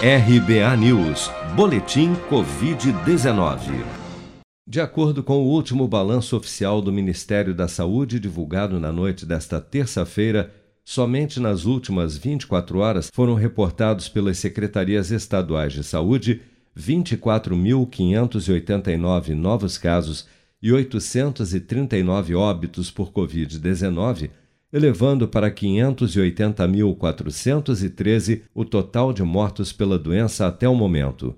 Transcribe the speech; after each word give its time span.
RBA 0.00 0.76
News, 0.76 1.28
Boletim 1.56 2.14
Covid-19. 2.30 3.84
De 4.64 4.80
acordo 4.80 5.24
com 5.24 5.38
o 5.38 5.48
último 5.48 5.88
balanço 5.88 6.36
oficial 6.36 6.80
do 6.80 6.92
Ministério 6.92 7.52
da 7.52 7.66
Saúde, 7.66 8.20
divulgado 8.20 8.78
na 8.78 8.92
noite 8.92 9.26
desta 9.26 9.60
terça-feira, 9.60 10.54
somente 10.84 11.40
nas 11.40 11.64
últimas 11.64 12.16
24 12.16 12.78
horas 12.78 13.10
foram 13.12 13.34
reportados 13.34 14.08
pelas 14.08 14.38
secretarias 14.38 15.10
estaduais 15.10 15.72
de 15.72 15.82
saúde 15.82 16.42
24.589 16.78 19.30
novos 19.30 19.76
casos 19.76 20.28
e 20.62 20.70
839 20.70 22.36
óbitos 22.36 22.88
por 22.88 23.10
Covid-19 23.10 24.30
elevando 24.72 25.26
para 25.26 25.50
580.413 25.50 28.42
o 28.54 28.64
total 28.64 29.12
de 29.12 29.22
mortos 29.22 29.72
pela 29.72 29.98
doença 29.98 30.46
até 30.46 30.68
o 30.68 30.74
momento. 30.74 31.34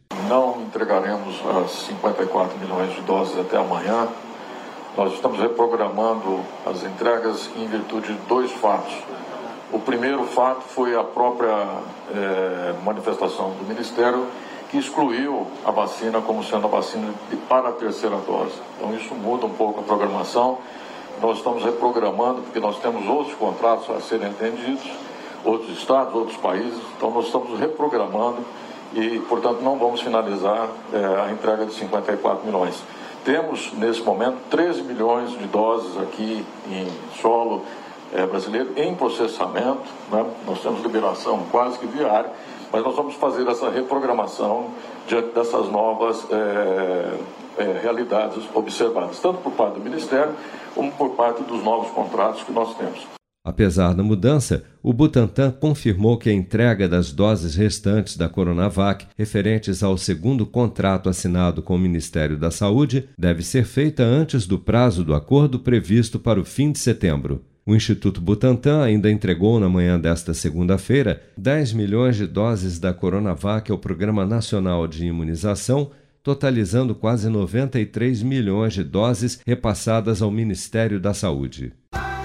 entregaremos 0.69 1.35
as 1.63 1.71
54 1.87 2.59
milhões 2.59 2.93
de 2.93 3.01
doses 3.01 3.37
até 3.39 3.57
amanhã. 3.57 4.07
Nós 4.95 5.13
estamos 5.13 5.39
reprogramando 5.39 6.41
as 6.63 6.83
entregas 6.83 7.49
em 7.55 7.65
virtude 7.65 8.13
de 8.13 8.19
dois 8.27 8.51
fatos. 8.51 8.93
O 9.71 9.79
primeiro 9.79 10.23
fato 10.25 10.61
foi 10.61 10.95
a 10.95 11.03
própria 11.03 11.49
é, 12.13 12.75
manifestação 12.83 13.51
do 13.51 13.67
Ministério 13.67 14.27
que 14.69 14.77
excluiu 14.77 15.47
a 15.65 15.71
vacina 15.71 16.21
como 16.21 16.43
sendo 16.43 16.67
a 16.67 16.69
vacina 16.69 17.11
de, 17.31 17.35
para 17.35 17.69
a 17.69 17.71
terceira 17.71 18.17
dose. 18.17 18.53
Então 18.77 18.93
isso 18.93 19.15
muda 19.15 19.47
um 19.47 19.53
pouco 19.53 19.79
a 19.79 19.83
programação. 19.83 20.59
Nós 21.19 21.37
estamos 21.37 21.63
reprogramando 21.63 22.41
porque 22.41 22.59
nós 22.59 22.77
temos 22.77 23.07
outros 23.07 23.35
contratos 23.35 23.89
a 23.89 23.99
serem 24.01 24.27
atendidos, 24.27 24.87
outros 25.43 25.75
estados, 25.75 26.13
outros 26.13 26.37
países. 26.37 26.79
Então 26.95 27.09
nós 27.09 27.25
estamos 27.25 27.59
reprogramando 27.59 28.37
e, 28.93 29.19
portanto, 29.27 29.61
não 29.61 29.77
vamos 29.77 30.01
finalizar 30.01 30.67
é, 30.93 31.27
a 31.27 31.31
entrega 31.31 31.65
de 31.65 31.73
54 31.73 32.45
milhões. 32.45 32.83
Temos, 33.23 33.73
nesse 33.73 34.01
momento, 34.01 34.37
13 34.49 34.83
milhões 34.83 35.31
de 35.31 35.45
doses 35.45 35.97
aqui 35.99 36.45
em 36.67 36.87
solo 37.21 37.63
é, 38.13 38.25
brasileiro 38.25 38.71
em 38.75 38.95
processamento. 38.95 39.83
Né? 40.11 40.25
Nós 40.47 40.61
temos 40.61 40.81
liberação 40.81 41.45
quase 41.51 41.77
que 41.77 41.87
diária, 41.87 42.31
mas 42.71 42.83
nós 42.83 42.95
vamos 42.95 43.15
fazer 43.15 43.47
essa 43.47 43.69
reprogramação 43.69 44.67
diante 45.07 45.33
dessas 45.33 45.69
novas 45.69 46.25
é, 46.31 47.17
realidades 47.81 48.43
observadas, 48.53 49.19
tanto 49.19 49.39
por 49.39 49.51
parte 49.51 49.73
do 49.73 49.81
Ministério 49.81 50.33
como 50.73 50.91
por 50.91 51.09
parte 51.11 51.43
dos 51.43 51.63
novos 51.63 51.91
contratos 51.91 52.43
que 52.43 52.51
nós 52.51 52.73
temos. 52.75 53.18
Apesar 53.43 53.93
da 53.93 54.03
mudança, 54.03 54.63
o 54.83 54.91
Butantan 54.91 55.51
confirmou 55.51 56.17
que 56.17 56.29
a 56.29 56.33
entrega 56.33 56.89
das 56.89 57.11
doses 57.11 57.55
restantes 57.55 58.17
da 58.17 58.27
Coronavac, 58.27 59.07
referentes 59.17 59.81
ao 59.81 59.97
segundo 59.97 60.45
contrato 60.45 61.07
assinado 61.07 61.61
com 61.61 61.75
o 61.75 61.79
Ministério 61.79 62.37
da 62.37 62.51
Saúde, 62.51 63.07
deve 63.17 63.41
ser 63.41 63.63
feita 63.63 64.03
antes 64.03 64.45
do 64.45 64.59
prazo 64.59 65.03
do 65.03 65.13
acordo 65.13 65.57
previsto 65.59 66.19
para 66.19 66.39
o 66.39 66.45
fim 66.45 66.71
de 66.71 66.79
setembro. 66.79 67.41
O 67.65 67.75
Instituto 67.75 68.19
Butantan 68.19 68.81
ainda 68.83 69.11
entregou 69.11 69.59
na 69.59 69.69
manhã 69.69 69.99
desta 69.99 70.33
segunda-feira 70.33 71.21
10 71.37 71.73
milhões 71.73 72.17
de 72.17 72.27
doses 72.27 72.79
da 72.79 72.93
Coronavac 72.93 73.71
ao 73.71 73.77
Programa 73.77 74.25
Nacional 74.25 74.87
de 74.87 75.05
Imunização, 75.05 75.91
totalizando 76.21 76.93
quase 76.93 77.29
93 77.29 78.21
milhões 78.23 78.73
de 78.73 78.83
doses 78.83 79.39
repassadas 79.45 80.21
ao 80.21 80.31
Ministério 80.31 80.99
da 80.99 81.13
Saúde. 81.13 81.71